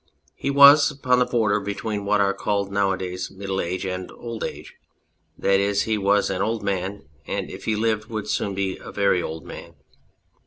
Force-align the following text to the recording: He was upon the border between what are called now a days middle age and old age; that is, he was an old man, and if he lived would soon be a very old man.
He 0.33 0.49
was 0.49 0.89
upon 0.89 1.19
the 1.19 1.25
border 1.27 1.59
between 1.59 2.05
what 2.05 2.19
are 2.21 2.33
called 2.33 2.71
now 2.71 2.91
a 2.91 2.97
days 2.97 3.29
middle 3.29 3.61
age 3.61 3.85
and 3.85 4.11
old 4.13 4.43
age; 4.43 4.73
that 5.37 5.59
is, 5.59 5.83
he 5.83 5.95
was 5.95 6.31
an 6.31 6.41
old 6.41 6.63
man, 6.63 7.07
and 7.27 7.51
if 7.51 7.65
he 7.65 7.75
lived 7.75 8.05
would 8.05 8.27
soon 8.27 8.55
be 8.55 8.77
a 8.77 8.91
very 8.91 9.21
old 9.21 9.45
man. 9.45 9.75